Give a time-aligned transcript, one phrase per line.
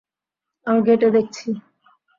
[0.67, 1.47] আমি ঘেঁটে দেখছি।